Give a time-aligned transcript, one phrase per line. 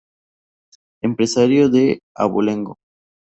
[1.03, 2.79] Empresario de Abolengo.